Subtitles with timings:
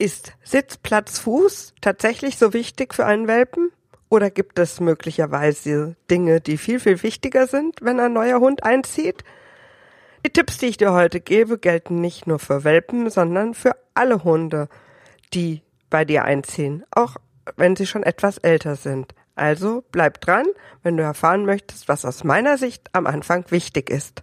[0.00, 3.72] Ist Sitzplatz Fuß tatsächlich so wichtig für einen Welpen?
[4.08, 9.24] Oder gibt es möglicherweise Dinge, die viel, viel wichtiger sind, wenn ein neuer Hund einzieht?
[10.24, 14.22] Die Tipps, die ich dir heute gebe, gelten nicht nur für Welpen, sondern für alle
[14.22, 14.68] Hunde,
[15.34, 17.16] die bei dir einziehen, auch
[17.56, 19.16] wenn sie schon etwas älter sind.
[19.34, 20.46] Also bleib dran,
[20.84, 24.22] wenn du erfahren möchtest, was aus meiner Sicht am Anfang wichtig ist.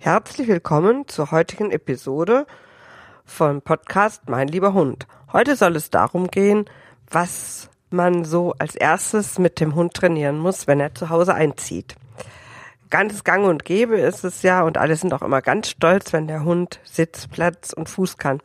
[0.00, 2.46] Herzlich willkommen zur heutigen Episode
[3.24, 5.08] vom Podcast Mein lieber Hund.
[5.32, 6.66] Heute soll es darum gehen,
[7.10, 11.96] was man so als erstes mit dem Hund trainieren muss, wenn er zu Hause einzieht.
[12.90, 16.28] Ganz gang und gäbe ist es ja und alle sind auch immer ganz stolz, wenn
[16.28, 18.40] der Hund Sitz, Platz und Fuß kann.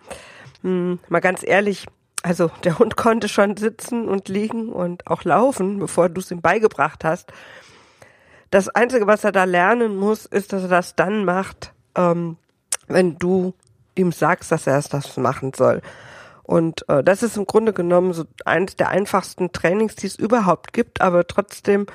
[0.63, 1.85] Hm, mal ganz ehrlich,
[2.23, 6.41] also der Hund konnte schon sitzen und liegen und auch laufen, bevor du es ihm
[6.41, 7.31] beigebracht hast.
[8.53, 12.37] Das Einzige, was er da lernen muss, ist, dass er das dann macht, ähm,
[12.87, 13.55] wenn du
[13.95, 15.81] ihm sagst, dass er es das machen soll.
[16.43, 20.71] Und äh, das ist im Grunde genommen so eines der einfachsten Trainings, die es überhaupt
[20.71, 21.87] gibt, aber trotzdem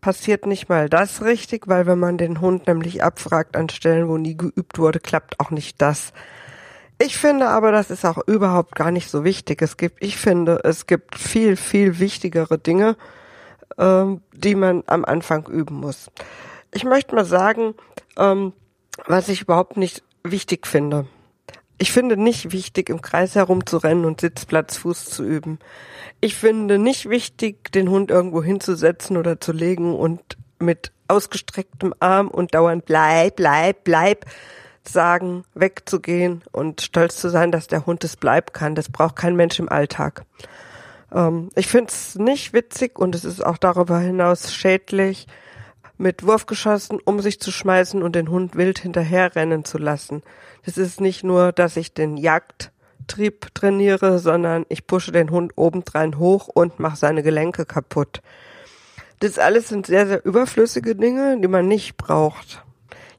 [0.00, 4.16] passiert nicht mal das richtig, weil wenn man den Hund nämlich abfragt an Stellen, wo
[4.16, 6.12] nie geübt wurde, klappt auch nicht das.
[7.02, 9.60] Ich finde aber, das ist auch überhaupt gar nicht so wichtig.
[9.62, 12.96] Es gibt, ich finde, es gibt viel, viel wichtigere Dinge,
[13.78, 16.10] ähm, die man am Anfang üben muss.
[16.72, 17.74] Ich möchte mal sagen,
[18.16, 18.52] ähm,
[19.06, 21.06] was ich überhaupt nicht wichtig finde.
[21.78, 25.58] Ich finde nicht wichtig, im Kreis herumzurennen und Sitzplatz, Fuß zu üben.
[26.20, 32.28] Ich finde nicht wichtig, den Hund irgendwo hinzusetzen oder zu legen und mit ausgestrecktem Arm
[32.28, 34.24] und dauernd bleib, bleib, bleib
[34.86, 38.74] sagen, wegzugehen und stolz zu sein, dass der Hund es bleiben kann.
[38.74, 40.24] Das braucht kein Mensch im Alltag.
[41.14, 45.26] Ähm, ich finde es nicht witzig und es ist auch darüber hinaus schädlich,
[45.96, 50.22] mit Wurfgeschossen um sich zu schmeißen und den Hund wild hinterherrennen zu lassen.
[50.66, 56.18] Das ist nicht nur, dass ich den Jagdtrieb trainiere, sondern ich pushe den Hund obendrein
[56.18, 58.22] hoch und mache seine Gelenke kaputt.
[59.20, 62.62] Das alles sind sehr, sehr überflüssige Dinge, die man nicht braucht.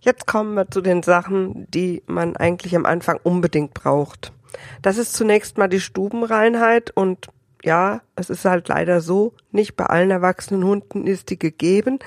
[0.01, 4.33] Jetzt kommen wir zu den Sachen, die man eigentlich am Anfang unbedingt braucht.
[4.81, 7.27] Das ist zunächst mal die Stubenreinheit und
[7.65, 11.99] ja, es ist halt leider so, nicht bei allen erwachsenen Hunden ist die gegeben.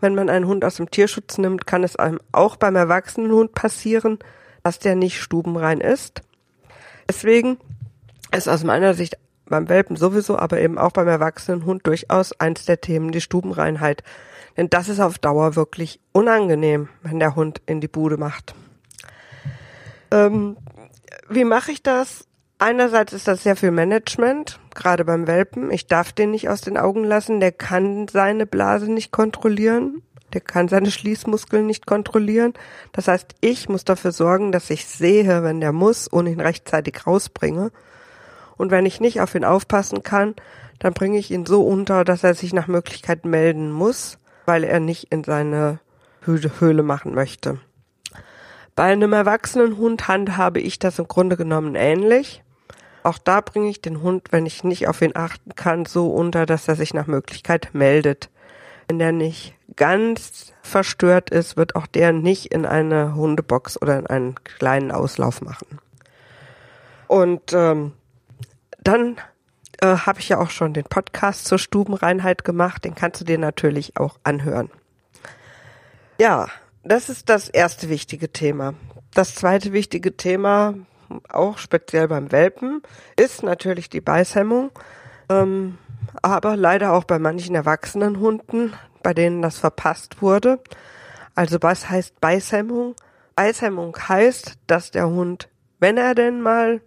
[0.00, 3.52] Wenn man einen Hund aus dem Tierschutz nimmt, kann es einem auch beim erwachsenen Hund
[3.52, 4.18] passieren,
[4.62, 6.22] dass der nicht stubenrein ist.
[7.08, 7.58] Deswegen
[8.34, 12.64] ist aus meiner Sicht beim Welpen sowieso, aber eben auch beim erwachsenen Hund durchaus eins
[12.64, 14.04] der Themen die Stubenreinheit.
[14.56, 18.54] Denn das ist auf Dauer wirklich unangenehm, wenn der Hund in die Bude macht.
[20.12, 20.56] Ähm,
[21.28, 22.26] wie mache ich das?
[22.58, 25.70] Einerseits ist das sehr viel Management, gerade beim Welpen.
[25.70, 27.38] Ich darf den nicht aus den Augen lassen.
[27.38, 30.02] Der kann seine Blase nicht kontrollieren.
[30.32, 32.54] Der kann seine Schließmuskeln nicht kontrollieren.
[32.92, 37.06] Das heißt, ich muss dafür sorgen, dass ich sehe, wenn der muss und ihn rechtzeitig
[37.06, 37.70] rausbringe.
[38.56, 40.34] Und wenn ich nicht auf ihn aufpassen kann,
[40.78, 44.80] dann bringe ich ihn so unter, dass er sich nach Möglichkeit melden muss, weil er
[44.80, 45.80] nicht in seine
[46.22, 47.58] Höhle machen möchte.
[48.76, 52.42] Bei einem erwachsenen Hund handhabe ich das im Grunde genommen ähnlich.
[53.02, 56.46] Auch da bringe ich den Hund, wenn ich nicht auf ihn achten kann, so unter,
[56.46, 58.28] dass er sich nach Möglichkeit meldet.
[58.88, 64.06] Wenn der nicht ganz verstört ist, wird auch der nicht in eine Hundebox oder in
[64.06, 65.78] einen kleinen Auslauf machen.
[67.06, 67.92] Und ähm,
[68.82, 69.16] dann
[69.80, 72.84] äh, habe ich ja auch schon den Podcast zur Stubenreinheit gemacht.
[72.84, 74.70] Den kannst du dir natürlich auch anhören.
[76.18, 76.48] Ja,
[76.82, 78.74] das ist das erste wichtige Thema.
[79.14, 80.74] Das zweite wichtige Thema,
[81.28, 82.82] auch speziell beim Welpen,
[83.16, 84.70] ist natürlich die Beißhemmung.
[85.28, 85.78] Ähm,
[86.22, 88.72] aber leider auch bei manchen erwachsenen Hunden,
[89.02, 90.60] bei denen das verpasst wurde.
[91.34, 92.94] Also was heißt Beißhemmung?
[93.36, 95.48] Beißhemmung heißt, dass der Hund,
[95.78, 96.80] wenn er denn mal,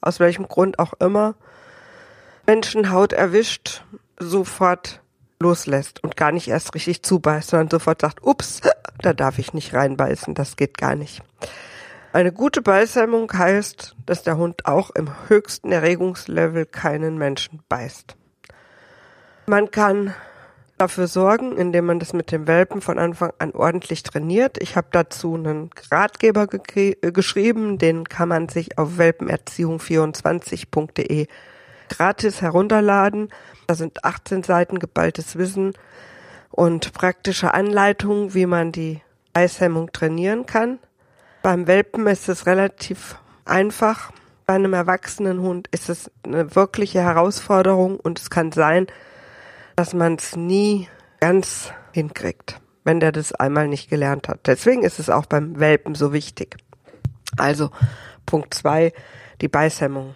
[0.00, 1.34] aus welchem Grund auch immer,
[2.46, 3.84] Menschenhaut erwischt,
[4.18, 5.00] sofort
[5.40, 8.60] loslässt und gar nicht erst richtig zubeißt, sondern sofort sagt, ups,
[9.00, 11.22] da darf ich nicht reinbeißen, das geht gar nicht.
[12.14, 18.14] Eine gute Beißhemmung heißt, dass der Hund auch im höchsten Erregungslevel keinen Menschen beißt.
[19.46, 20.14] Man kann
[20.78, 24.62] dafür sorgen, indem man das mit dem Welpen von Anfang an ordentlich trainiert.
[24.62, 31.26] Ich habe dazu einen Ratgeber ge äh, geschrieben, den kann man sich auf welpenerziehung24.de
[31.88, 33.30] gratis herunterladen.
[33.66, 35.72] Da sind 18 Seiten geballtes Wissen
[36.52, 39.00] und praktische Anleitungen, wie man die
[39.32, 40.78] Eishemmung trainieren kann.
[41.44, 44.12] Beim Welpen ist es relativ einfach.
[44.46, 48.86] Bei einem erwachsenen Hund ist es eine wirkliche Herausforderung und es kann sein,
[49.76, 50.88] dass man es nie
[51.20, 54.46] ganz hinkriegt, wenn der das einmal nicht gelernt hat.
[54.46, 56.56] Deswegen ist es auch beim Welpen so wichtig.
[57.36, 57.68] Also
[58.24, 58.94] Punkt zwei,
[59.42, 60.14] die Beißhemmung.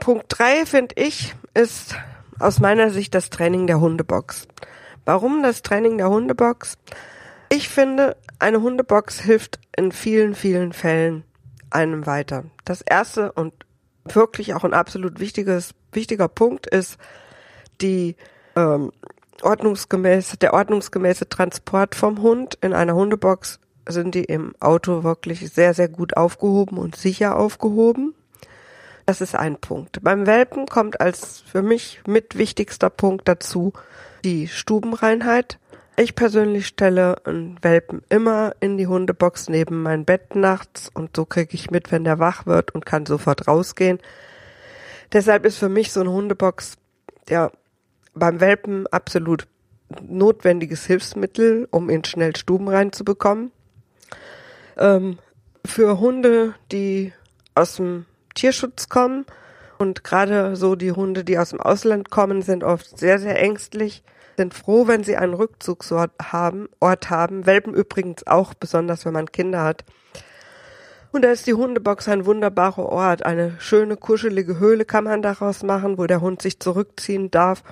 [0.00, 1.94] Punkt drei finde ich ist
[2.40, 4.48] aus meiner Sicht das Training der Hundebox.
[5.04, 6.76] Warum das Training der Hundebox?
[7.56, 11.22] Ich finde, eine Hundebox hilft in vielen, vielen Fällen
[11.70, 12.46] einem weiter.
[12.64, 13.54] Das erste und
[14.04, 16.98] wirklich auch ein absolut wichtiges, wichtiger Punkt ist
[17.80, 18.16] die
[18.56, 18.90] ähm,
[19.40, 25.74] ordnungsgemäß, der ordnungsgemäße Transport vom Hund in einer Hundebox sind die im Auto wirklich sehr,
[25.74, 28.16] sehr gut aufgehoben und sicher aufgehoben.
[29.06, 30.02] Das ist ein Punkt.
[30.02, 33.74] Beim Welpen kommt als für mich mit wichtigster Punkt dazu
[34.24, 35.60] die Stubenreinheit.
[35.96, 41.24] Ich persönlich stelle einen Welpen immer in die Hundebox neben mein Bett nachts und so
[41.24, 44.00] kriege ich mit, wenn der wach wird und kann sofort rausgehen.
[45.12, 46.78] Deshalb ist für mich so eine Hundebox
[47.28, 47.52] ja
[48.12, 49.46] beim Welpen absolut
[50.02, 53.52] notwendiges Hilfsmittel, um ihn schnell Stuben reinzubekommen.
[54.76, 55.18] Ähm,
[55.64, 57.12] für Hunde, die
[57.54, 59.26] aus dem Tierschutz kommen
[59.78, 64.02] und gerade so die Hunde, die aus dem Ausland kommen, sind oft sehr, sehr ängstlich,
[64.36, 67.46] sind froh, wenn sie einen Rückzugsort haben, Ort haben.
[67.46, 69.84] Welpen übrigens auch, besonders wenn man Kinder hat.
[71.12, 73.24] Und da ist die Hundebox ein wunderbarer Ort.
[73.24, 77.62] Eine schöne, kuschelige Höhle kann man daraus machen, wo der Hund sich zurückziehen darf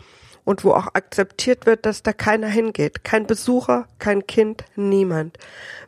[0.44, 3.05] und wo auch akzeptiert wird, dass da keiner hingeht.
[3.05, 5.38] Kein Besucher, kein Kind, niemand.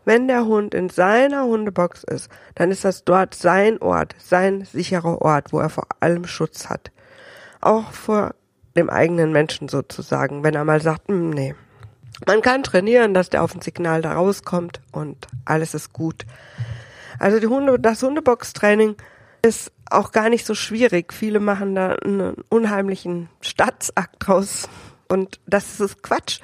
[0.05, 5.23] Wenn der Hund in seiner Hundebox ist, dann ist das dort sein Ort, sein sicherer
[5.23, 6.91] Ort, wo er vor allem Schutz hat.
[7.61, 8.35] Auch vor
[8.77, 11.55] dem eigenen Menschen sozusagen, wenn er mal sagt, hm, nee.
[12.27, 16.25] Man kann trainieren, dass der auf ein Signal da rauskommt und alles ist gut.
[17.19, 18.97] Also die Hunde, das Hundebox-Training
[19.43, 21.13] ist auch gar nicht so schwierig.
[21.13, 24.69] Viele machen da einen unheimlichen Staatsakt draus.
[25.09, 26.41] Und das ist Quatsch.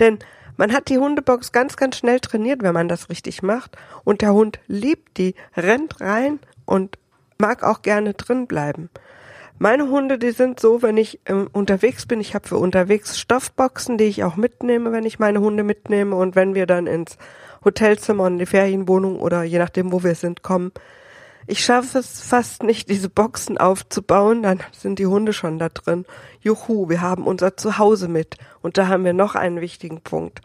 [0.00, 0.18] Denn
[0.56, 3.76] man hat die Hundebox ganz, ganz schnell trainiert, wenn man das richtig macht.
[4.04, 6.98] Und der Hund liebt die, rennt rein und
[7.38, 8.90] mag auch gerne drin bleiben.
[9.58, 13.96] Meine Hunde, die sind so, wenn ich ähm, unterwegs bin, ich habe für unterwegs Stoffboxen,
[13.96, 17.16] die ich auch mitnehme, wenn ich meine Hunde mitnehme und wenn wir dann ins
[17.64, 20.72] Hotelzimmer in die Ferienwohnung oder je nachdem, wo wir sind, kommen,
[21.46, 26.04] ich schaffe es fast nicht, diese Boxen aufzubauen, dann sind die Hunde schon da drin.
[26.40, 28.36] Juhu, wir haben unser Zuhause mit.
[28.62, 30.40] Und da haben wir noch einen wichtigen Punkt.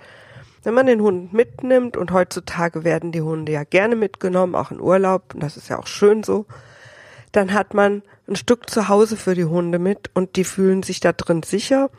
[0.64, 4.80] Wenn man den Hund mitnimmt, und heutzutage werden die Hunde ja gerne mitgenommen, auch in
[4.80, 6.46] Urlaub, und das ist ja auch schön so,
[7.32, 11.12] dann hat man ein Stück Zuhause für die Hunde mit und die fühlen sich da
[11.14, 11.90] drin sicher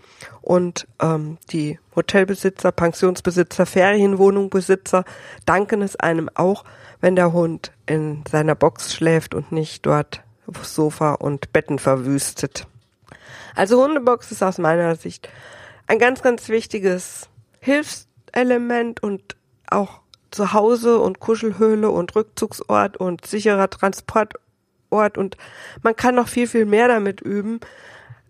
[0.40, 5.04] und ähm, die Hotelbesitzer, Pensionsbesitzer, Ferienwohnungbesitzer
[5.46, 6.64] danken es einem auch,
[7.00, 10.22] wenn der Hund in seiner Box schläft und nicht dort
[10.62, 12.66] Sofa und Betten verwüstet.
[13.54, 15.28] Also Hundebox ist aus meiner Sicht
[15.86, 17.28] ein ganz, ganz wichtiges
[17.60, 19.36] Hilfselement und
[19.68, 20.00] auch
[20.30, 23.68] Zuhause und Kuschelhöhle und Rückzugsort und sicherer
[24.92, 25.36] Transportort und
[25.82, 27.60] man kann noch viel, viel mehr damit üben.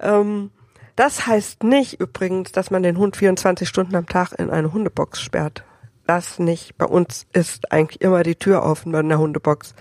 [0.01, 0.51] Ähm,
[0.97, 5.21] das heißt nicht übrigens, dass man den Hund 24 Stunden am Tag in eine Hundebox
[5.21, 5.65] sperrt
[6.05, 6.77] das nicht.
[6.77, 9.75] Bei uns ist eigentlich immer die Tür offen bei der Hundebox.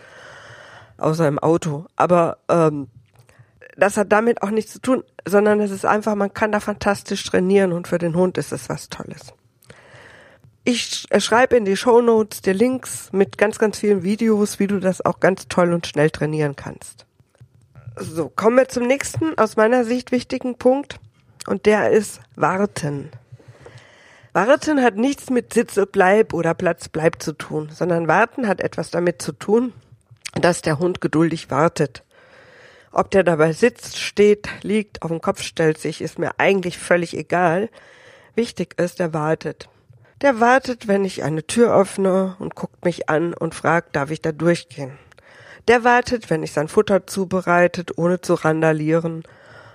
[0.98, 1.88] Außer im Auto.
[1.96, 2.88] Aber ähm,
[3.76, 7.24] das hat damit auch nichts zu tun, sondern es ist einfach, man kann da fantastisch
[7.24, 9.34] trainieren und für den Hund ist es was Tolles.
[10.64, 14.80] Ich schreibe in die Show Notes die Links mit ganz, ganz vielen Videos, wie du
[14.80, 17.08] das auch ganz toll und schnell trainieren kannst.
[17.96, 21.00] So, kommen wir zum nächsten aus meiner Sicht wichtigen Punkt
[21.48, 23.10] und der ist Warten.
[24.34, 28.92] Warten hat nichts mit Sitze bleib oder Platz bleib zu tun, sondern Warten hat etwas
[28.92, 29.74] damit zu tun,
[30.34, 32.04] dass der Hund geduldig wartet.
[32.92, 37.18] Ob der dabei sitzt, steht, liegt, auf den Kopf stellt sich, ist mir eigentlich völlig
[37.18, 37.70] egal.
[38.36, 39.71] Wichtig ist, er wartet.
[40.22, 44.22] Der wartet, wenn ich eine Tür öffne und guckt mich an und fragt, darf ich
[44.22, 44.98] da durchgehen?
[45.68, 49.24] Der wartet, wenn ich sein Futter zubereitet, ohne zu randalieren,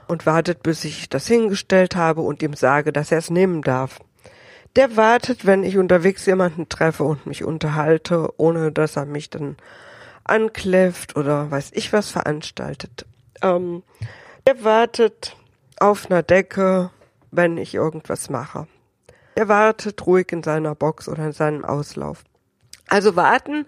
[0.08, 3.98] und wartet, bis ich das hingestellt habe und ihm sage, dass er es nehmen darf
[4.76, 9.56] der wartet, wenn ich unterwegs jemanden treffe und mich unterhalte, ohne dass er mich dann
[10.24, 13.06] ankläfft oder weiß ich was veranstaltet.
[13.42, 13.82] Ähm,
[14.46, 15.36] der wartet
[15.78, 16.90] auf einer Decke,
[17.30, 18.66] wenn ich irgendwas mache.
[19.36, 22.24] Er wartet ruhig in seiner Box oder in seinem Auslauf.
[22.88, 23.66] Also warten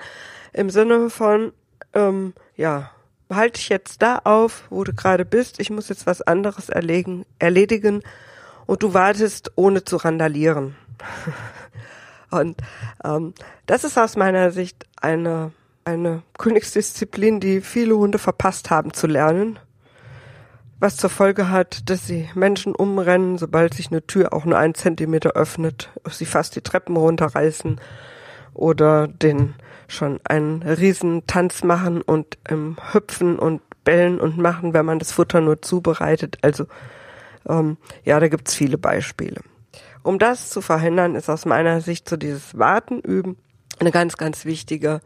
[0.54, 1.52] im Sinne von,
[1.92, 2.90] ähm, ja,
[3.30, 7.26] halte ich jetzt da auf, wo du gerade bist, ich muss jetzt was anderes erlegen,
[7.38, 8.02] erledigen
[8.64, 10.74] und du wartest, ohne zu randalieren.
[12.30, 12.56] und
[13.04, 13.34] ähm,
[13.66, 15.52] das ist aus meiner Sicht eine,
[15.84, 19.58] eine Königsdisziplin, die viele Hunde verpasst haben zu lernen
[20.80, 24.74] was zur Folge hat, dass sie Menschen umrennen, sobald sich eine Tür auch nur einen
[24.74, 27.80] Zentimeter öffnet, sie fast die Treppen runterreißen
[28.54, 29.54] oder den
[29.88, 35.12] schon einen riesen Tanz machen und ähm, hüpfen und bellen und machen, wenn man das
[35.12, 36.38] Futter nur zubereitet.
[36.42, 36.66] Also
[37.48, 39.40] ähm, ja, da gibt's viele Beispiele.
[40.02, 43.36] Um das zu verhindern, ist aus meiner Sicht so dieses Warten üben
[43.80, 45.00] eine ganz, ganz wichtige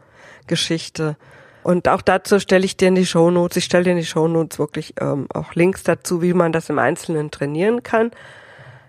[0.47, 1.17] Geschichte,
[1.63, 4.59] und auch dazu stelle ich dir in die Shownotes, ich stelle dir in die Shownotes
[4.59, 8.11] wirklich ähm, auch Links dazu, wie man das im Einzelnen trainieren kann.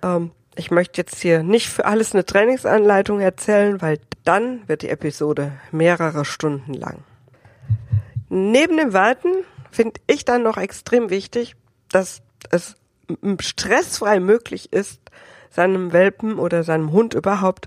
[0.02, 4.88] Ähm, ich möchte jetzt hier nicht für alles eine Trainingsanleitung erzählen, weil dann wird die
[4.88, 6.98] Episode mehrere Stunden lang.
[8.28, 9.32] Neben dem Warten
[9.70, 11.56] finde ich dann noch extrem wichtig,
[11.90, 12.76] dass es
[13.40, 15.00] stressfrei möglich ist,
[15.50, 17.66] seinem Welpen oder seinem Hund überhaupt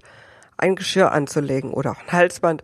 [0.57, 2.63] ein Geschirr anzulegen oder auch ein Halsband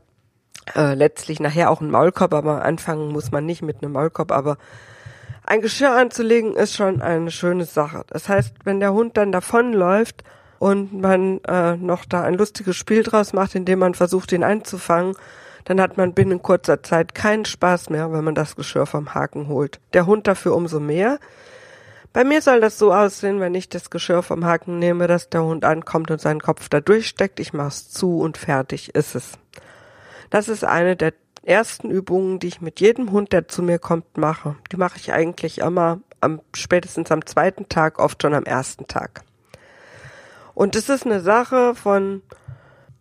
[0.76, 4.58] äh, letztlich nachher auch ein Maulkorb, aber anfangen muss man nicht mit einem Maulkorb, aber
[5.46, 8.06] ein Geschirr anzulegen ist schon eine schöne Sache.
[8.08, 10.24] Das heißt, wenn der Hund dann davonläuft
[10.60, 15.16] und man äh, noch da ein lustiges Spiel draus macht, indem man versucht, ihn einzufangen,
[15.66, 19.48] dann hat man binnen kurzer Zeit keinen Spaß mehr, wenn man das Geschirr vom Haken
[19.48, 19.80] holt.
[19.94, 21.20] Der Hund dafür umso mehr.
[22.14, 25.44] Bei mir soll das so aussehen, wenn ich das Geschirr vom Haken nehme, dass der
[25.44, 27.40] Hund ankommt und seinen Kopf da durchsteckt.
[27.40, 29.32] Ich mach's zu und fertig ist es.
[30.34, 31.14] Das ist eine der
[31.44, 34.56] ersten Übungen, die ich mit jedem Hund, der zu mir kommt, mache.
[34.72, 39.22] Die mache ich eigentlich immer am spätestens am zweiten Tag, oft schon am ersten Tag.
[40.56, 42.24] Und es ist eine Sache von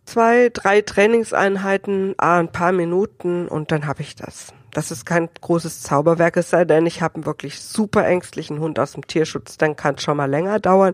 [0.05, 4.53] zwei, drei Trainingseinheiten, ah, ein paar Minuten und dann habe ich das.
[4.69, 8.77] Das ist kein großes Zauberwerk, es sei denn, ich habe einen wirklich super ängstlichen Hund
[8.77, 10.93] aus dem Tierschutz, dann kann es schon mal länger dauern.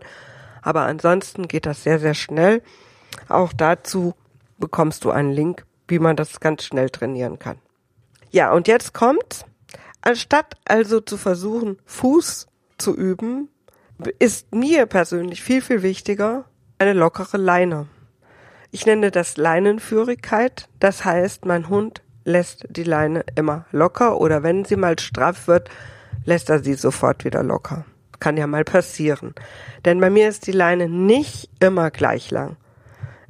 [0.62, 2.62] Aber ansonsten geht das sehr, sehr schnell.
[3.28, 4.14] Auch dazu
[4.56, 7.58] bekommst du einen Link wie man das ganz schnell trainieren kann.
[8.30, 9.44] Ja, und jetzt kommt,
[10.00, 12.46] anstatt also zu versuchen, Fuß
[12.78, 13.48] zu üben,
[14.18, 16.44] ist mir persönlich viel, viel wichtiger
[16.78, 17.88] eine lockere Leine.
[18.70, 20.68] Ich nenne das Leinenführigkeit.
[20.78, 25.68] Das heißt, mein Hund lässt die Leine immer locker oder wenn sie mal straff wird,
[26.24, 27.84] lässt er sie sofort wieder locker.
[28.20, 29.34] Kann ja mal passieren.
[29.84, 32.56] Denn bei mir ist die Leine nicht immer gleich lang.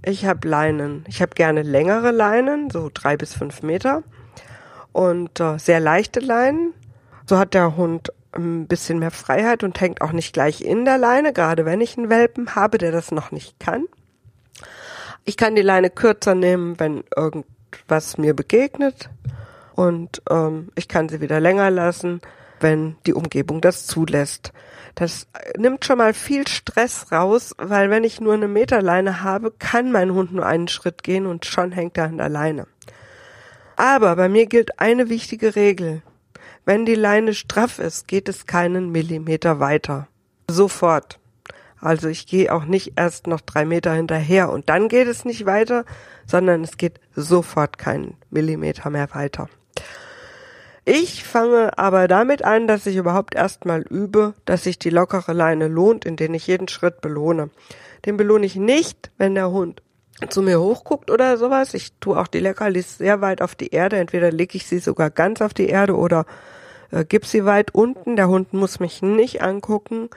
[0.03, 1.05] Ich habe Leinen.
[1.09, 4.03] Ich habe gerne längere Leinen, so drei bis fünf Meter.
[4.93, 6.73] Und äh, sehr leichte Leinen.
[7.27, 10.99] So hat der Hund ein bisschen mehr Freiheit und hängt auch nicht gleich in der
[10.99, 13.87] Leine, gerade wenn ich einen Welpen habe, der das noch nicht kann.
[15.25, 19.11] Ich kann die Leine kürzer nehmen, wenn irgendwas mir begegnet.
[19.75, 22.21] Und ähm, ich kann sie wieder länger lassen,
[22.61, 24.53] wenn die Umgebung das zulässt.
[24.95, 29.93] Das nimmt schon mal viel Stress raus, weil wenn ich nur eine Meterleine habe, kann
[29.93, 32.67] mein Hund nur einen Schritt gehen und schon hängt er an der Leine.
[33.77, 36.03] Aber bei mir gilt eine wichtige Regel.
[36.65, 40.09] Wenn die Leine straff ist, geht es keinen Millimeter weiter.
[40.51, 41.19] Sofort.
[41.81, 45.47] Also ich gehe auch nicht erst noch drei Meter hinterher und dann geht es nicht
[45.47, 45.87] weiter,
[46.27, 49.49] sondern es geht sofort keinen Millimeter mehr weiter.
[50.93, 55.69] Ich fange aber damit an, dass ich überhaupt erstmal übe, dass sich die lockere Leine
[55.69, 57.51] lohnt, indem ich jeden Schritt belohne.
[58.07, 59.83] Den belohne ich nicht, wenn der Hund
[60.31, 61.75] zu mir hochguckt oder sowas.
[61.75, 63.99] Ich tue auch die Leckerlis sehr weit auf die Erde.
[63.99, 66.27] Entweder lege ich sie sogar ganz auf die Erde oder
[66.91, 68.17] äh, gib sie weit unten.
[68.17, 70.11] Der Hund muss mich nicht angucken,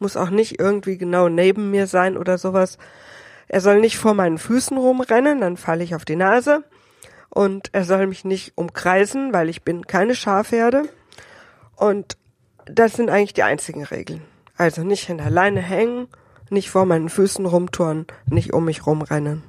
[0.00, 2.78] muss auch nicht irgendwie genau neben mir sein oder sowas.
[3.46, 6.64] Er soll nicht vor meinen Füßen rumrennen, dann falle ich auf die Nase
[7.30, 10.84] und er soll mich nicht umkreisen, weil ich bin keine Schafherde.
[11.76, 12.16] Und
[12.64, 14.22] das sind eigentlich die einzigen Regeln.
[14.56, 16.08] Also nicht in der Leine hängen,
[16.50, 19.42] nicht vor meinen Füßen rumtouren, nicht um mich rumrennen.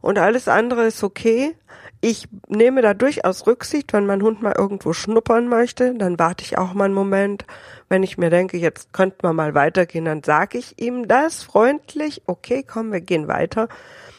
[0.00, 1.56] Und alles andere ist okay.
[2.00, 6.58] Ich nehme da durchaus Rücksicht, wenn mein Hund mal irgendwo schnuppern möchte, dann warte ich
[6.58, 7.46] auch mal einen Moment.
[7.88, 12.22] Wenn ich mir denke, jetzt könnte man mal weitergehen, dann sage ich ihm das freundlich.
[12.26, 13.68] Okay, komm, wir gehen weiter.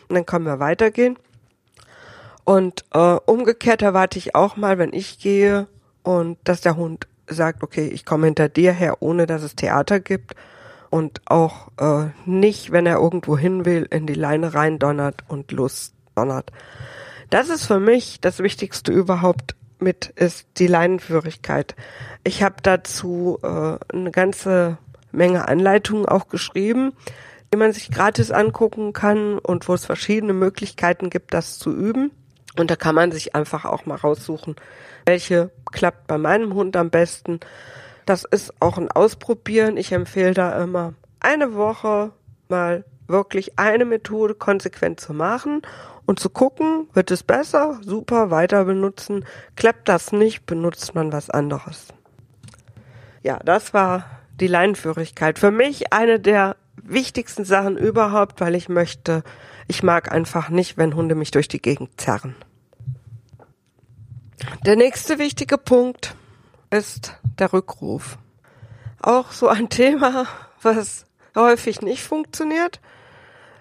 [0.10, 1.20] Und dann können wir weitergehen.
[2.46, 5.68] Und äh, umgekehrt erwarte ich auch mal, wenn ich gehe
[6.04, 10.00] und dass der Hund sagt, okay, ich komme hinter dir her, ohne dass es Theater
[10.00, 10.36] gibt.
[10.92, 15.52] Und auch äh, nicht, wenn er irgendwo hin will, in die Leine rein donnert und
[15.52, 16.52] losdonnert.
[17.32, 21.75] Das ist für mich das Wichtigste überhaupt mit, ist die Leinenführigkeit.
[22.24, 24.78] Ich habe dazu äh, eine ganze
[25.12, 26.94] Menge Anleitungen auch geschrieben,
[27.52, 32.12] die man sich gratis angucken kann und wo es verschiedene Möglichkeiten gibt, das zu üben.
[32.60, 34.56] Und da kann man sich einfach auch mal raussuchen,
[35.06, 37.40] welche klappt bei meinem Hund am besten.
[38.06, 39.78] Das ist auch ein Ausprobieren.
[39.78, 42.12] Ich empfehle da immer eine Woche
[42.50, 45.62] mal wirklich eine Methode konsequent zu machen
[46.06, 49.26] und zu gucken, wird es besser, super, weiter benutzen.
[49.56, 51.88] Klappt das nicht, benutzt man was anderes.
[53.24, 54.06] Ja, das war
[54.40, 55.40] die Leinenführigkeit.
[55.40, 59.24] Für mich eine der wichtigsten Sachen überhaupt, weil ich möchte,
[59.67, 62.36] ich mag einfach nicht, wenn Hunde mich durch die Gegend zerren.
[64.65, 66.15] Der nächste wichtige Punkt
[66.69, 68.17] ist der Rückruf.
[69.01, 70.27] Auch so ein Thema,
[70.62, 71.05] was
[71.36, 72.79] häufig nicht funktioniert.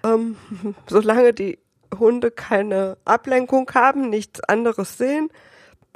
[0.03, 0.37] Ähm,
[0.87, 1.59] solange die
[1.97, 5.29] Hunde keine Ablenkung haben, nichts anderes sehen,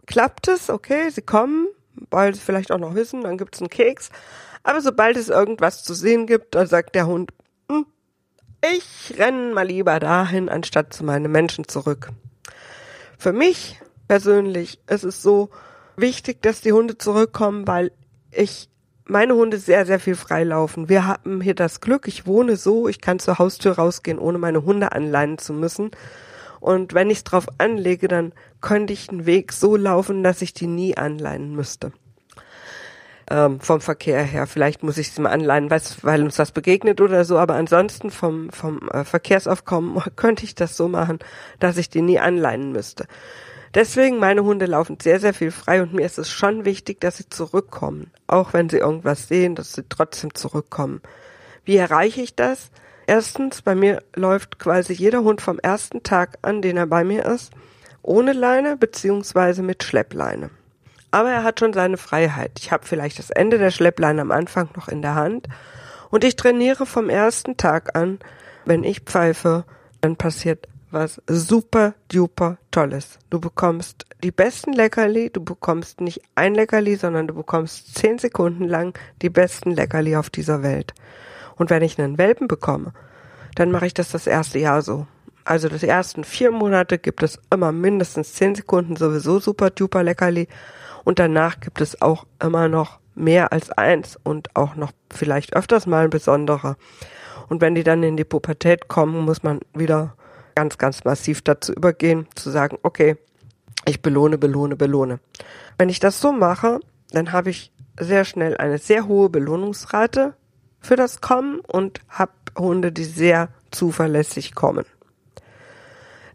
[0.05, 1.67] klappt es, okay, sie kommen,
[2.09, 4.09] weil sie vielleicht auch noch wissen, dann gibt's einen Keks.
[4.63, 7.31] Aber sobald es irgendwas zu sehen gibt, dann sagt der Hund,
[8.61, 12.09] ich renne mal lieber dahin, anstatt zu meinen Menschen zurück.
[13.17, 15.49] Für mich persönlich ist es so
[15.95, 17.91] wichtig, dass die Hunde zurückkommen, weil
[18.31, 18.69] ich
[19.05, 20.87] meine Hunde sehr, sehr viel freilaufen.
[20.87, 24.63] Wir haben hier das Glück, ich wohne so, ich kann zur Haustür rausgehen, ohne meine
[24.63, 25.91] Hunde anleinen zu müssen.
[26.59, 30.53] Und wenn ich es drauf anlege, dann könnte ich einen Weg so laufen, dass ich
[30.53, 31.91] die nie anleinen müsste.
[33.31, 34.47] Ähm, vom Verkehr her.
[34.47, 38.09] Vielleicht muss ich sie mal anleihen, was, weil uns das begegnet oder so, aber ansonsten
[38.09, 41.19] vom, vom äh, Verkehrsaufkommen könnte ich das so machen,
[41.59, 43.05] dass ich die nie anleinen müsste.
[43.75, 47.17] Deswegen, meine Hunde laufen sehr, sehr viel frei und mir ist es schon wichtig, dass
[47.17, 48.09] sie zurückkommen.
[48.25, 51.01] Auch wenn sie irgendwas sehen, dass sie trotzdem zurückkommen.
[51.65, 52.71] Wie erreiche ich das?
[53.05, 57.25] Erstens, bei mir läuft quasi jeder Hund vom ersten Tag an, den er bei mir
[57.25, 57.53] ist,
[58.01, 60.49] ohne Leine beziehungsweise mit Schleppleine.
[61.11, 62.59] Aber er hat schon seine Freiheit.
[62.59, 65.47] Ich habe vielleicht das Ende der Schleppleine am Anfang noch in der Hand
[66.09, 68.19] und ich trainiere vom ersten Tag an,
[68.65, 69.65] wenn ich pfeife,
[70.01, 73.19] dann passiert was super duper tolles.
[73.29, 78.67] Du bekommst die besten Leckerli, du bekommst nicht ein Leckerli, sondern du bekommst zehn Sekunden
[78.67, 80.93] lang die besten Leckerli auf dieser Welt.
[81.57, 82.93] Und wenn ich einen Welpen bekomme,
[83.55, 85.05] dann mache ich das das erste Jahr so.
[85.45, 90.47] Also das ersten vier Monate gibt es immer mindestens zehn Sekunden sowieso super duper Leckerli
[91.09, 95.87] und danach gibt es auch immer noch mehr als eins und auch noch vielleicht öfters
[95.87, 96.77] mal ein besonderer.
[97.47, 100.13] Und wenn die dann in die Pubertät kommen, muss man wieder
[100.53, 103.17] ganz, ganz massiv dazu übergehen, zu sagen, okay,
[103.87, 105.19] ich belohne, belohne, belohne.
[105.79, 110.35] Wenn ich das so mache, dann habe ich sehr schnell eine sehr hohe Belohnungsrate
[110.79, 114.85] für das Kommen und habe Hunde, die sehr zuverlässig kommen.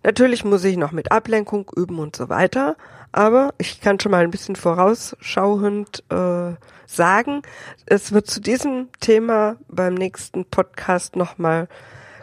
[0.02, 2.76] Natürlich muss ich noch mit Ablenkung üben und so weiter,
[3.14, 7.42] aber ich kann schon mal ein bisschen vorausschauend äh, sagen,
[7.86, 11.68] es wird zu diesem Thema beim nächsten Podcast nochmal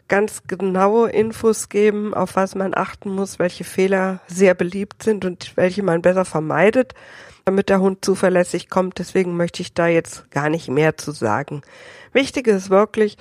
[0.09, 5.55] ganz genaue Infos geben, auf was man achten muss, welche Fehler sehr beliebt sind und
[5.55, 6.93] welche man besser vermeidet,
[7.45, 8.99] damit der Hund zuverlässig kommt.
[8.99, 11.61] Deswegen möchte ich da jetzt gar nicht mehr zu sagen.
[12.11, 13.17] Wichtig ist wirklich,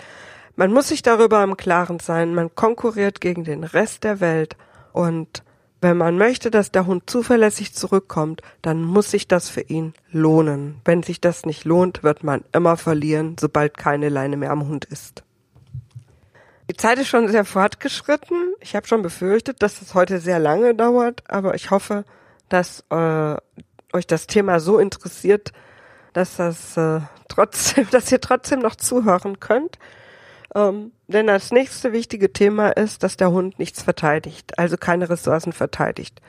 [0.57, 4.57] man muss sich darüber im Klaren sein, man konkurriert gegen den Rest der Welt
[4.93, 5.45] und
[5.81, 10.81] wenn man möchte, dass der Hund zuverlässig zurückkommt, dann muss sich das für ihn lohnen.
[10.85, 14.85] Wenn sich das nicht lohnt, wird man immer verlieren, sobald keine Leine mehr am Hund
[14.85, 15.23] ist.
[16.71, 18.55] Die Zeit ist schon sehr fortgeschritten.
[18.61, 22.05] Ich habe schon befürchtet, dass es heute sehr lange dauert, aber ich hoffe,
[22.49, 23.37] dass äh,
[23.93, 25.53] euch das Thema so interessiert,
[26.13, 29.79] dass das äh, trotzdem, dass ihr trotzdem noch zuhören könnt.
[30.55, 35.53] Ähm, denn das nächste wichtige Thema ist, dass der Hund nichts verteidigt, also keine Ressourcen
[35.53, 36.21] verteidigt.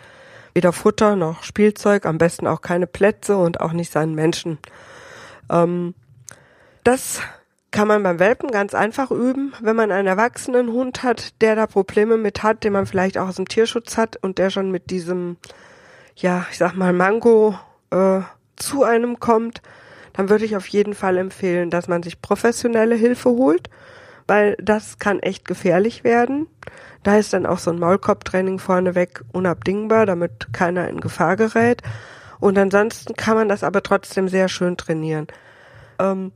[0.54, 4.58] Weder Futter noch Spielzeug, am besten auch keine Plätze und auch nicht seinen Menschen.
[5.50, 5.94] Ähm,
[6.84, 7.22] das
[7.72, 11.68] kann man beim Welpen ganz einfach üben, wenn man einen erwachsenen Hund hat, der da
[11.68, 14.90] Probleme mit hat, den man vielleicht auch aus dem Tierschutz hat und der schon mit
[14.90, 15.38] diesem,
[16.16, 17.56] ja, ich sag mal, Mango
[17.92, 18.20] äh,
[18.58, 19.62] zu einem kommt,
[20.14, 23.70] dann würde ich auf jeden Fall empfehlen, dass man sich professionelle Hilfe holt,
[24.32, 26.48] weil das kann echt gefährlich werden.
[27.04, 31.82] Da ist dann auch so ein Maulkorbtraining vorneweg unabdingbar, damit keiner in Gefahr gerät.
[32.40, 35.28] Und ansonsten kann man das aber trotzdem sehr schön trainieren.
[36.00, 36.32] Ähm,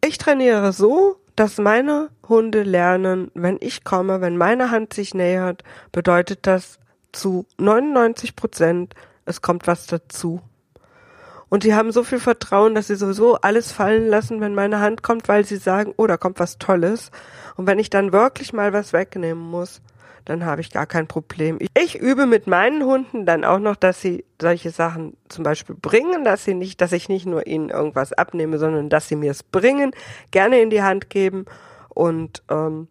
[0.00, 5.64] ich trainiere so, dass meine Hunde lernen, wenn ich komme, wenn meine Hand sich nähert,
[5.90, 6.78] bedeutet das
[7.10, 10.42] zu 99 Prozent, es kommt was dazu.
[11.52, 15.02] Und die haben so viel Vertrauen, dass sie sowieso alles fallen lassen, wenn meine Hand
[15.02, 17.10] kommt, weil sie sagen, oh, da kommt was Tolles.
[17.56, 19.82] Und wenn ich dann wirklich mal was wegnehmen muss,
[20.24, 21.58] dann habe ich gar kein Problem.
[21.76, 26.24] Ich übe mit meinen Hunden dann auch noch, dass sie solche Sachen zum Beispiel bringen,
[26.24, 29.42] dass sie nicht, dass ich nicht nur ihnen irgendwas abnehme, sondern dass sie mir es
[29.42, 29.90] bringen,
[30.30, 31.44] gerne in die Hand geben
[31.90, 32.88] und ähm,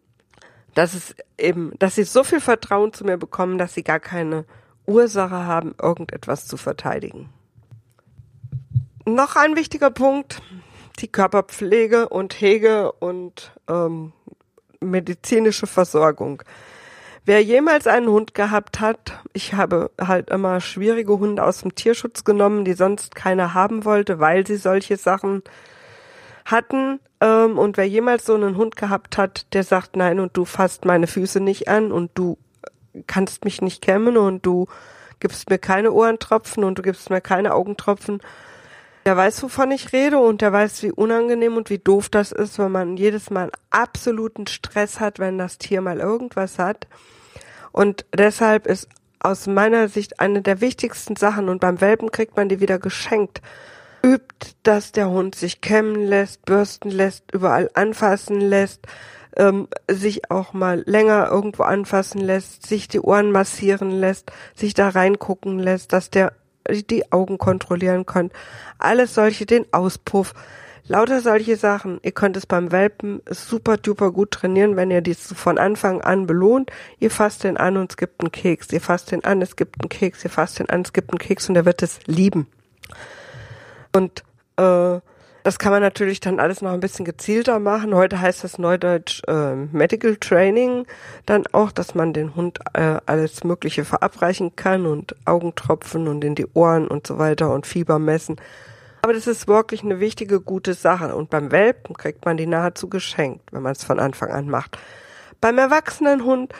[0.76, 4.44] dass es eben, dass sie so viel Vertrauen zu mir bekommen, dass sie gar keine
[4.86, 7.28] Ursache haben, irgendetwas zu verteidigen.
[9.04, 10.40] Noch ein wichtiger Punkt,
[11.00, 14.12] die Körperpflege und Hege und ähm,
[14.80, 16.42] medizinische Versorgung.
[17.24, 22.22] Wer jemals einen Hund gehabt hat, ich habe halt immer schwierige Hunde aus dem Tierschutz
[22.22, 25.42] genommen, die sonst keiner haben wollte, weil sie solche Sachen
[26.44, 27.00] hatten.
[27.20, 30.84] Ähm, und wer jemals so einen Hund gehabt hat, der sagt, nein, und du fasst
[30.84, 32.38] meine Füße nicht an und du
[33.08, 34.66] kannst mich nicht kämmen und du
[35.18, 38.20] gibst mir keine Ohrentropfen und du gibst mir keine Augentropfen.
[39.04, 42.58] Der weiß, wovon ich rede und der weiß, wie unangenehm und wie doof das ist,
[42.58, 46.86] wenn man jedes Mal absoluten Stress hat, wenn das Tier mal irgendwas hat.
[47.72, 48.88] Und deshalb ist
[49.18, 53.40] aus meiner Sicht eine der wichtigsten Sachen und beim Welpen kriegt man die wieder geschenkt
[54.04, 58.86] übt, dass der Hund sich kämmen lässt, bürsten lässt, überall anfassen lässt,
[59.36, 64.88] ähm, sich auch mal länger irgendwo anfassen lässt, sich die Ohren massieren lässt, sich da
[64.88, 66.32] reingucken lässt, dass der
[66.68, 68.30] die Augen kontrollieren kann.
[68.78, 70.34] Alles solche, den Auspuff.
[70.86, 72.00] Lauter solche Sachen.
[72.02, 76.26] Ihr könnt es beim Welpen super duper gut trainieren, wenn ihr dies von Anfang an
[76.26, 76.70] belohnt.
[76.98, 78.72] Ihr fasst den an und es gibt einen Keks.
[78.72, 80.24] Ihr fasst den an, es gibt einen Keks.
[80.24, 82.48] Ihr fasst den an, es gibt einen Keks und er wird es lieben.
[83.92, 84.24] Und
[84.56, 85.00] äh,
[85.42, 87.94] das kann man natürlich dann alles noch ein bisschen gezielter machen.
[87.94, 90.86] Heute heißt das Neudeutsch äh, Medical Training
[91.26, 96.34] dann auch, dass man den Hund äh, alles Mögliche verabreichen kann und Augentropfen und in
[96.34, 98.36] die Ohren und so weiter und Fieber messen.
[99.02, 101.16] Aber das ist wirklich eine wichtige, gute Sache.
[101.16, 104.78] Und beim Welpen kriegt man die nahezu geschenkt, wenn man es von Anfang an macht.
[105.40, 106.52] Beim erwachsenen Hund,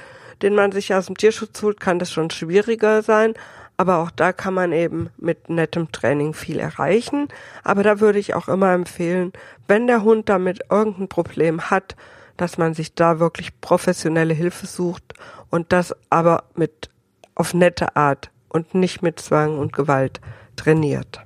[0.43, 3.35] den man sich aus dem Tierschutz holt, kann das schon schwieriger sein.
[3.83, 7.27] Aber auch da kann man eben mit nettem Training viel erreichen.
[7.65, 9.33] Aber da würde ich auch immer empfehlen,
[9.67, 11.97] wenn der Hund damit irgendein Problem hat,
[12.37, 15.15] dass man sich da wirklich professionelle Hilfe sucht
[15.51, 16.91] und das aber mit
[17.35, 20.21] auf nette Art und nicht mit Zwang und Gewalt
[20.55, 21.21] trainiert.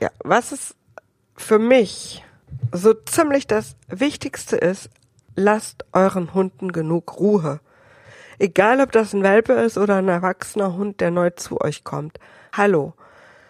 [0.00, 0.74] Ja, was es
[1.36, 2.24] für mich
[2.72, 4.88] so ziemlich das Wichtigste ist,
[5.36, 7.60] lasst euren Hunden genug Ruhe.
[8.38, 12.18] Egal, ob das ein Welpe ist oder ein erwachsener Hund, der neu zu euch kommt.
[12.52, 12.94] Hallo.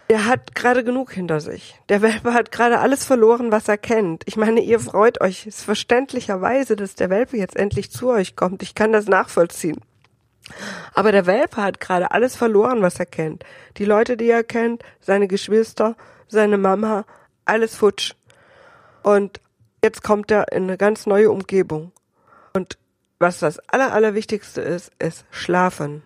[0.09, 1.79] Der hat gerade genug hinter sich.
[1.91, 4.23] Der Welpe hat gerade alles verloren, was er kennt.
[4.25, 8.63] Ich meine, ihr freut euch ist verständlicherweise, dass der Welpe jetzt endlich zu euch kommt.
[8.63, 9.79] Ich kann das nachvollziehen.
[10.95, 13.45] Aber der Welpe hat gerade alles verloren, was er kennt.
[13.77, 15.97] Die Leute, die er kennt, seine Geschwister,
[16.29, 17.05] seine Mama,
[17.45, 18.15] alles futsch.
[19.03, 19.43] Und
[19.85, 21.93] jetzt kommt er in eine ganz neue Umgebung.
[22.55, 22.79] Und
[23.19, 26.03] was das aller, allerwichtigste ist, ist schlafen.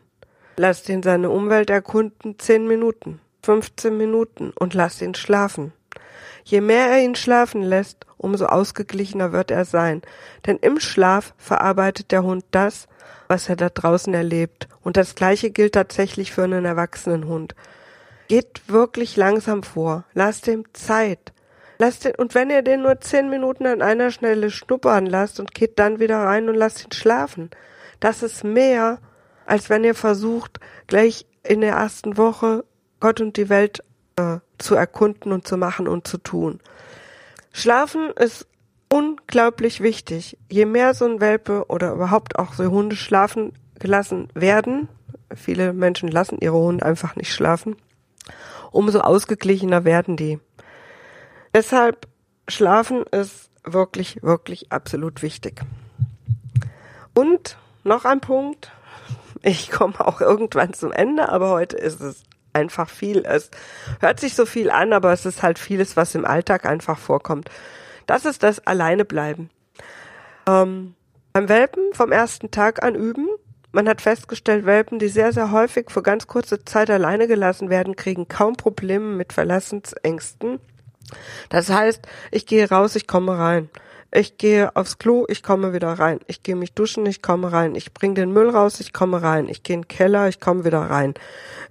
[0.56, 5.72] Lasst ihn seine Umwelt erkunden zehn Minuten, 15 Minuten und lasst ihn schlafen.
[6.44, 10.02] Je mehr er ihn schlafen lässt, umso ausgeglichener wird er sein.
[10.46, 12.88] Denn im Schlaf verarbeitet der Hund das,
[13.28, 14.68] was er da draußen erlebt.
[14.82, 17.54] Und das Gleiche gilt tatsächlich für einen erwachsenen Hund.
[18.28, 20.04] Geht wirklich langsam vor.
[20.14, 21.32] Lasst ihm Zeit.
[21.82, 25.52] Lasst den, und wenn ihr den nur zehn Minuten an einer Stelle schnuppern lasst und
[25.52, 27.50] geht dann wieder rein und lasst ihn schlafen,
[27.98, 29.00] das ist mehr,
[29.46, 32.64] als wenn ihr versucht, gleich in der ersten Woche
[33.00, 33.82] Gott und die Welt
[34.14, 36.60] äh, zu erkunden und zu machen und zu tun.
[37.52, 38.46] Schlafen ist
[38.88, 40.38] unglaublich wichtig.
[40.48, 44.86] Je mehr so ein Welpe oder überhaupt auch so Hunde schlafen gelassen werden,
[45.34, 47.74] viele Menschen lassen ihre Hunde einfach nicht schlafen,
[48.70, 50.38] umso ausgeglichener werden die.
[51.54, 52.08] Deshalb
[52.48, 55.62] Schlafen ist wirklich, wirklich absolut wichtig.
[57.14, 58.70] Und noch ein Punkt.
[59.42, 63.24] Ich komme auch irgendwann zum Ende, aber heute ist es einfach viel.
[63.24, 63.50] Es
[64.00, 67.50] hört sich so viel an, aber es ist halt vieles, was im Alltag einfach vorkommt.
[68.06, 69.50] Das ist das Alleinebleiben.
[70.46, 70.94] Ähm,
[71.32, 73.28] beim Welpen vom ersten Tag an üben.
[73.72, 77.96] Man hat festgestellt, Welpen, die sehr, sehr häufig für ganz kurze Zeit alleine gelassen werden,
[77.96, 80.60] kriegen kaum Probleme mit Verlassensängsten
[81.48, 83.68] das heißt, ich gehe raus, ich komme rein.
[84.14, 86.20] Ich gehe aufs Klo, ich komme wieder rein.
[86.26, 87.74] Ich gehe mich duschen, ich komme rein.
[87.74, 89.48] Ich bringe den Müll raus, ich komme rein.
[89.48, 91.14] Ich gehe in den Keller, ich komme wieder rein.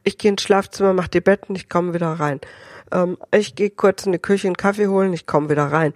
[0.03, 2.41] Ich gehe ins Schlafzimmer, mach die Betten, ich komme wieder rein.
[2.91, 5.93] Ähm, ich gehe kurz in die Küche einen Kaffee holen, ich komme wieder rein.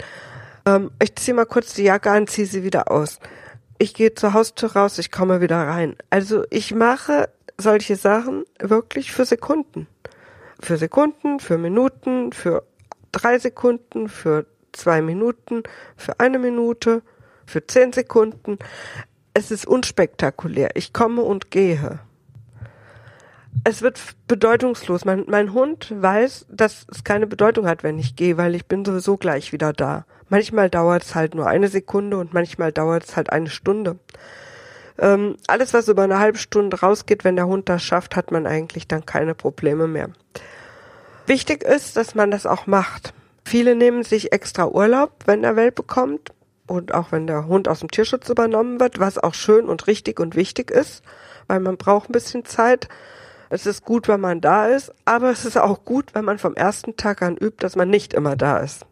[0.68, 3.20] Ähm, ich ziehe mal kurz die Jacke an, ziehe sie wieder aus.
[3.80, 5.96] Ich gehe zur Haustür raus, ich komme wieder rein.
[6.12, 9.88] Also ich mache solche Sachen wirklich für Sekunden.
[10.62, 12.64] Für Sekunden, für Minuten, für
[13.16, 15.64] drei Sekunden, für zwei Minuten,
[15.96, 17.02] für eine Minute,
[17.46, 18.60] für zehn Sekunden.
[19.34, 20.70] es ist unspektakulär.
[20.76, 22.00] Ich komme und gehe.
[23.64, 25.06] Es wird bedeutungslos.
[25.06, 28.86] Mein, mein Hund weiß, dass es keine Bedeutung hat, wenn ich gehe, weil ich bin
[28.86, 30.06] sowieso gleich wieder da.
[30.30, 33.98] Manchmal dauert es halt nur eine Sekunde und manchmal dauert es halt eine Stunde.
[34.98, 38.48] Ähm, alles, was über eine halbe Stunde rausgeht, wenn der Hund das schafft, hat man
[38.48, 40.10] eigentlich dann keine Probleme mehr.
[41.28, 43.14] Wichtig ist, dass man das auch macht.
[43.44, 46.32] Viele nehmen sich extra Urlaub, wenn der Welpe kommt
[46.68, 50.20] und auch wenn der Hund aus dem Tierschutz übernommen wird, was auch schön und richtig
[50.20, 51.04] und wichtig ist,
[51.48, 52.88] weil man braucht ein bisschen Zeit.
[53.50, 56.56] Es ist gut, wenn man da ist, aber es ist auch gut, wenn man vom
[56.56, 58.86] ersten Tag an übt, dass man nicht immer da ist.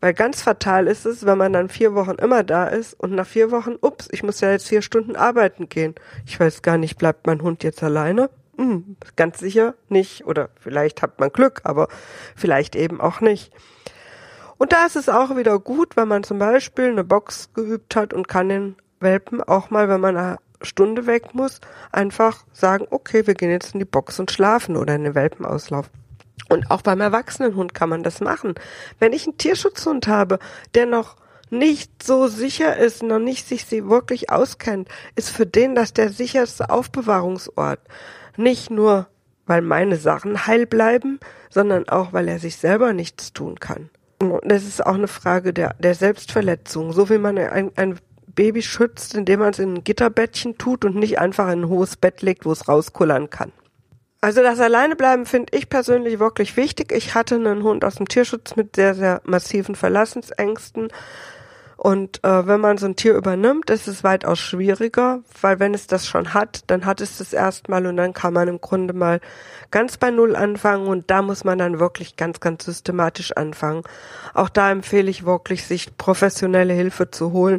[0.00, 3.26] Weil ganz fatal ist es, wenn man dann vier Wochen immer da ist und nach
[3.26, 5.94] vier Wochen, ups, ich muss ja jetzt vier Stunden arbeiten gehen.
[6.26, 8.28] Ich weiß gar nicht, bleibt mein Hund jetzt alleine?
[8.62, 10.24] Hm, ganz sicher nicht.
[10.24, 11.88] Oder vielleicht hat man Glück, aber
[12.36, 13.52] vielleicht eben auch nicht.
[14.56, 18.14] Und da ist es auch wieder gut, wenn man zum Beispiel eine Box geübt hat
[18.14, 23.26] und kann den Welpen auch mal, wenn man eine Stunde weg muss, einfach sagen, okay,
[23.26, 25.90] wir gehen jetzt in die Box und schlafen oder in den Welpenauslauf.
[26.48, 28.54] Und auch beim Erwachsenenhund kann man das machen.
[29.00, 30.38] Wenn ich einen Tierschutzhund habe,
[30.76, 31.16] der noch
[31.50, 36.10] nicht so sicher ist, noch nicht sich sie wirklich auskennt, ist für den das der
[36.10, 37.80] sicherste Aufbewahrungsort.
[38.36, 39.06] Nicht nur,
[39.46, 43.90] weil meine Sachen heil bleiben, sondern auch, weil er sich selber nichts tun kann.
[44.20, 46.92] Und das ist auch eine Frage der, der Selbstverletzung.
[46.92, 47.98] So wie man ein, ein
[48.34, 51.96] Baby schützt, indem man es in ein Gitterbettchen tut und nicht einfach in ein hohes
[51.96, 53.52] Bett legt, wo es rauskullern kann.
[54.20, 56.92] Also das Alleinebleiben finde ich persönlich wirklich wichtig.
[56.92, 60.88] Ich hatte einen Hund aus dem Tierschutz mit sehr, sehr massiven Verlassensängsten.
[61.84, 65.88] Und äh, wenn man so ein Tier übernimmt, ist es weitaus schwieriger, weil wenn es
[65.88, 69.20] das schon hat, dann hat es das erstmal und dann kann man im Grunde mal
[69.72, 73.82] ganz bei Null anfangen und da muss man dann wirklich ganz, ganz systematisch anfangen.
[74.32, 77.58] Auch da empfehle ich wirklich, sich professionelle Hilfe zu holen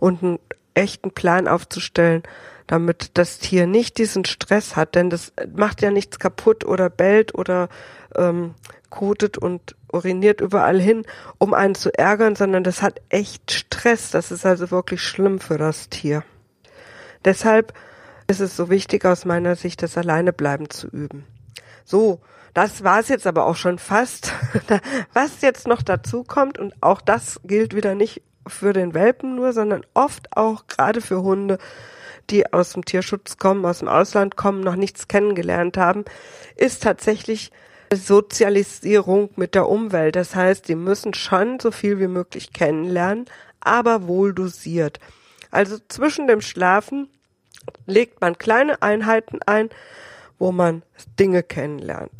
[0.00, 0.40] und einen
[0.74, 2.24] echten Plan aufzustellen,
[2.66, 7.36] damit das Tier nicht diesen Stress hat, denn das macht ja nichts kaputt oder bellt
[7.36, 7.68] oder
[8.16, 8.56] ähm,
[8.88, 11.04] kotet und uriniert überall hin,
[11.38, 14.10] um einen zu ärgern, sondern das hat echt Stress.
[14.10, 16.24] Das ist also wirklich schlimm für das Tier.
[17.24, 17.74] Deshalb
[18.26, 21.26] ist es so wichtig aus meiner Sicht, das Alleinebleiben zu üben.
[21.84, 22.20] So,
[22.54, 24.32] das war's jetzt aber auch schon fast.
[25.12, 29.52] Was jetzt noch dazu kommt, und auch das gilt wieder nicht für den Welpen nur,
[29.52, 31.58] sondern oft auch gerade für Hunde,
[32.30, 36.04] die aus dem Tierschutz kommen, aus dem Ausland kommen, noch nichts kennengelernt haben,
[36.56, 37.50] ist tatsächlich
[37.92, 40.16] Sozialisierung mit der Umwelt.
[40.16, 43.26] Das heißt, die müssen schon so viel wie möglich kennenlernen,
[43.60, 45.00] aber wohl dosiert.
[45.50, 47.08] Also zwischen dem Schlafen
[47.86, 49.70] legt man kleine Einheiten ein,
[50.38, 50.82] wo man
[51.18, 52.12] Dinge kennenlernt.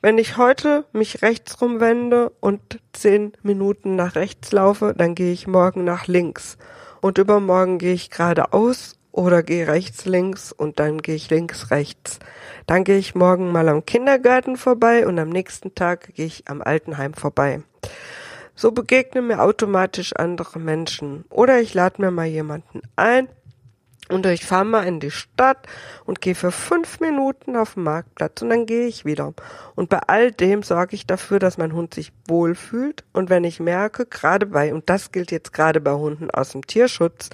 [0.00, 5.46] Wenn ich heute mich rechts rumwende und zehn Minuten nach rechts laufe, dann gehe ich
[5.46, 6.56] morgen nach links.
[7.00, 12.20] Und übermorgen gehe ich geradeaus oder gehe rechts, links und dann gehe ich links, rechts.
[12.66, 16.62] Dann gehe ich morgen mal am Kindergarten vorbei und am nächsten Tag gehe ich am
[16.62, 17.62] Altenheim vorbei.
[18.54, 21.24] So begegnen mir automatisch andere Menschen.
[21.30, 23.28] Oder ich lade mir mal jemanden ein
[24.08, 25.66] und ich fahre mal in die Stadt
[26.04, 29.34] und gehe für fünf Minuten auf den Marktplatz und dann gehe ich wieder.
[29.74, 33.02] Und bei all dem sorge ich dafür, dass mein Hund sich wohlfühlt.
[33.12, 36.64] Und wenn ich merke, gerade bei, und das gilt jetzt gerade bei Hunden aus dem
[36.64, 37.30] Tierschutz,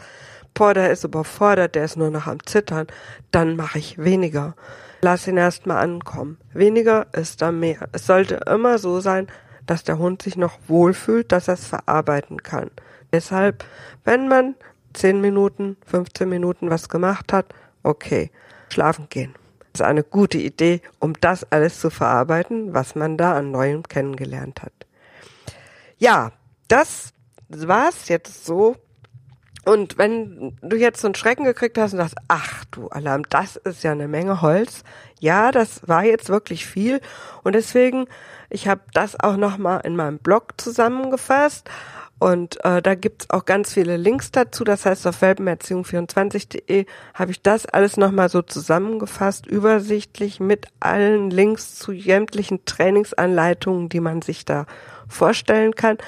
[0.55, 2.87] boah, der ist überfordert, der ist nur noch am Zittern,
[3.31, 4.55] dann mache ich weniger.
[5.03, 6.39] Lass ihn erstmal ankommen.
[6.53, 7.89] Weniger ist da mehr.
[7.93, 9.27] Es sollte immer so sein,
[9.67, 12.71] dass der Hund sich noch wohlfühlt, dass er es verarbeiten kann.
[13.13, 13.65] Deshalb,
[14.05, 14.55] wenn man
[14.95, 18.31] 10 Minuten, 15 Minuten was gemacht hat, okay,
[18.73, 19.35] schlafen gehen.
[19.73, 23.83] Das ist eine gute Idee, um das alles zu verarbeiten, was man da an Neuem
[23.83, 24.73] kennengelernt hat.
[25.99, 26.33] Ja,
[26.69, 27.13] das
[27.49, 28.77] war's jetzt so
[29.65, 33.57] und wenn du jetzt so einen Schrecken gekriegt hast und sagst, ach du Alarm, das
[33.57, 34.83] ist ja eine Menge Holz.
[35.21, 37.01] Ja, das war jetzt wirklich viel.
[37.43, 38.07] Und deswegen,
[38.51, 41.69] ich habe das auch nochmal in meinem Blog zusammengefasst.
[42.19, 44.65] Und äh, da gibt's auch ganz viele Links dazu.
[44.65, 51.75] Das heißt, auf welpenerziehung24.de habe ich das alles nochmal so zusammengefasst, übersichtlich mit allen Links
[51.75, 54.67] zu sämtlichen Trainingsanleitungen, die man sich da
[55.09, 55.99] vorstellen kann.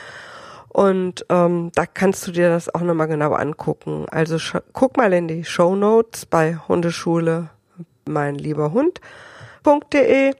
[0.76, 4.04] Und ähm, da kannst du dir das auch nochmal genau angucken.
[4.10, 4.36] Also
[4.74, 7.48] guck mal in die Show Notes bei Hundeschule
[8.04, 10.34] mein lieber Hund.de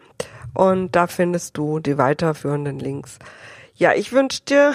[0.52, 3.18] und da findest du die weiterführenden Links.
[3.76, 4.74] Ja, ich wünsche dir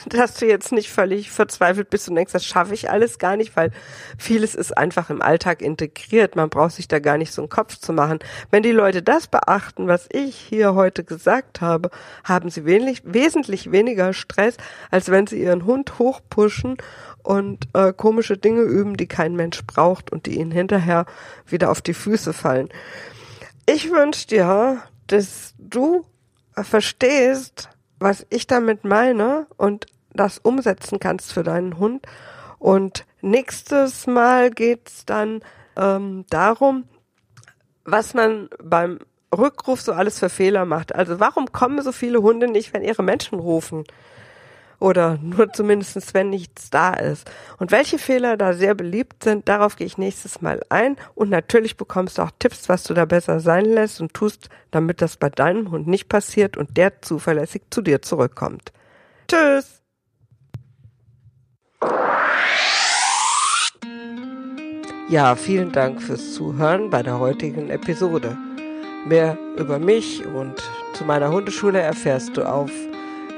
[0.08, 3.56] dass du jetzt nicht völlig verzweifelt bist und denkst, das schaffe ich alles gar nicht,
[3.56, 3.70] weil
[4.18, 6.36] vieles ist einfach im Alltag integriert.
[6.36, 8.18] Man braucht sich da gar nicht so einen Kopf zu machen.
[8.50, 11.90] Wenn die Leute das beachten, was ich hier heute gesagt habe,
[12.24, 14.56] haben sie wenig, wesentlich weniger Stress,
[14.90, 16.76] als wenn sie ihren Hund hochpushen
[17.22, 21.06] und äh, komische Dinge üben, die kein Mensch braucht und die ihnen hinterher
[21.46, 22.68] wieder auf die Füße fallen.
[23.66, 26.04] Ich wünsche dir, dass du
[26.56, 27.68] verstehst,
[28.00, 32.06] was ich damit meine und das umsetzen kannst für deinen Hund.
[32.58, 35.42] Und nächstes Mal geht's dann
[35.76, 36.84] ähm, darum,
[37.84, 38.98] was man beim
[39.36, 40.94] Rückruf so alles für Fehler macht.
[40.94, 43.84] Also warum kommen so viele Hunde nicht, wenn ihre Menschen rufen?
[44.80, 47.30] Oder nur zumindestens wenn nichts da ist.
[47.58, 50.96] Und welche Fehler da sehr beliebt sind, darauf gehe ich nächstes Mal ein.
[51.14, 55.02] Und natürlich bekommst du auch Tipps, was du da besser sein lässt und tust, damit
[55.02, 58.72] das bei deinem Hund nicht passiert und der zuverlässig zu dir zurückkommt.
[59.28, 59.82] Tschüss!
[65.08, 68.38] Ja, vielen Dank fürs Zuhören bei der heutigen Episode.
[69.06, 70.54] Mehr über mich und
[70.94, 72.70] zu meiner Hundeschule erfährst du auf